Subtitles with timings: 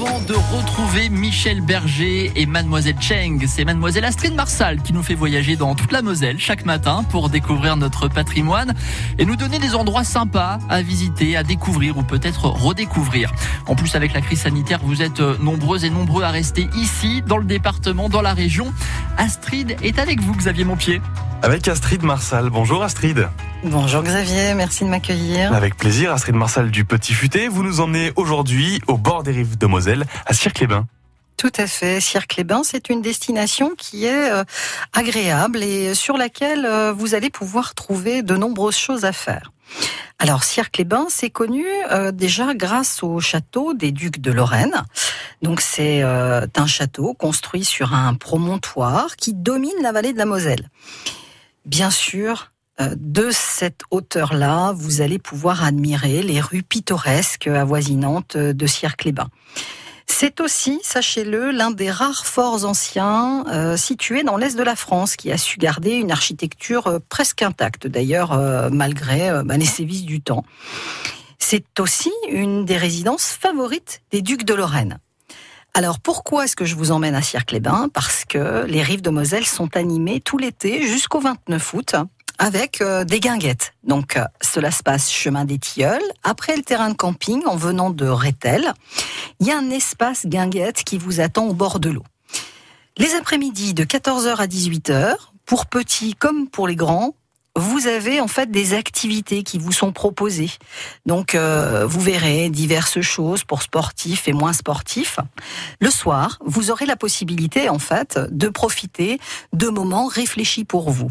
[0.00, 5.16] avant de retrouver Michel Berger et Mademoiselle Cheng, c'est Mademoiselle Astrid Marsal qui nous fait
[5.16, 8.74] voyager dans toute la Moselle chaque matin pour découvrir notre patrimoine
[9.18, 13.32] et nous donner des endroits sympas à visiter, à découvrir ou peut-être redécouvrir.
[13.66, 17.38] En plus, avec la crise sanitaire, vous êtes nombreux et nombreux à rester ici, dans
[17.38, 18.72] le département, dans la région.
[19.16, 21.00] Astrid est avec vous, Xavier Montpied.
[21.40, 22.50] Avec Astrid Marsal.
[22.50, 23.28] Bonjour Astrid.
[23.62, 25.52] Bonjour Xavier, merci de m'accueillir.
[25.52, 27.46] Avec plaisir, Astrid Marsal du Petit Futé.
[27.46, 30.86] Vous nous emmenez aujourd'hui au bord des rives de Moselle, à Cirque-les-Bains.
[31.36, 32.00] Tout à fait.
[32.00, 34.42] Cirque-les-Bains, c'est une destination qui est euh,
[34.92, 39.52] agréable et sur laquelle euh, vous allez pouvoir trouver de nombreuses choses à faire.
[40.18, 44.82] Alors, Cirque-les-Bains, c'est connu euh, déjà grâce au château des ducs de Lorraine.
[45.42, 50.68] Donc, c'est un château construit sur un promontoire qui domine la vallée de la Moselle.
[51.68, 58.66] Bien sûr, euh, de cette hauteur-là, vous allez pouvoir admirer les rues pittoresques avoisinantes de
[58.66, 59.28] Cirque-les-Bains.
[60.06, 65.14] C'est aussi, sachez-le, l'un des rares forts anciens euh, situés dans l'est de la France
[65.14, 68.30] qui a su garder une architecture euh, presque intacte, d'ailleurs,
[68.72, 70.44] malgré bah, les sévices du temps.
[71.38, 75.00] C'est aussi une des résidences favorites des ducs de Lorraine.
[75.78, 79.46] Alors pourquoi est-ce que je vous emmène à Cirque-les-Bains Parce que les rives de Moselle
[79.46, 81.94] sont animées tout l'été jusqu'au 29 août
[82.36, 83.74] avec euh, des guinguettes.
[83.84, 86.02] Donc euh, cela se passe chemin des Tilleuls.
[86.24, 88.72] Après le terrain de camping, en venant de Rethel,
[89.38, 92.04] il y a un espace guinguette qui vous attend au bord de l'eau.
[92.96, 95.14] Les après-midi de 14h à 18h,
[95.46, 97.14] pour petits comme pour les grands,
[97.58, 100.50] vous avez en fait des activités qui vous sont proposées.
[101.06, 105.18] Donc euh, vous verrez diverses choses pour sportifs et moins sportifs.
[105.80, 109.18] Le soir, vous aurez la possibilité en fait de profiter
[109.52, 111.10] de moments réfléchis pour vous.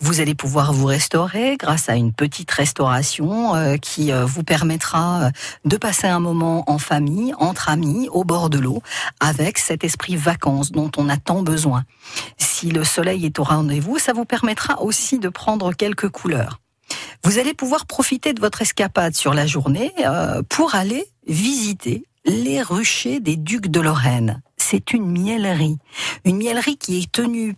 [0.00, 5.30] Vous allez pouvoir vous restaurer grâce à une petite restauration euh, qui euh, vous permettra
[5.64, 8.82] de passer un moment en famille, entre amis, au bord de l'eau,
[9.20, 11.84] avec cet esprit vacances dont on a tant besoin.
[12.60, 16.58] Si le soleil est au rendez-vous, ça vous permettra aussi de prendre quelques couleurs.
[17.22, 22.60] Vous allez pouvoir profiter de votre escapade sur la journée euh, pour aller visiter les
[22.60, 24.42] ruchers des ducs de Lorraine.
[24.56, 25.78] C'est une miellerie.
[26.24, 27.54] Une miellerie qui est tenue